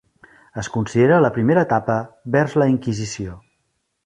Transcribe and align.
Es 0.61 0.69
considera 0.77 1.19
la 1.25 1.31
primera 1.37 1.67
etapa 1.67 1.99
vers 2.37 2.57
la 2.63 2.71
Inquisició. 2.77 3.39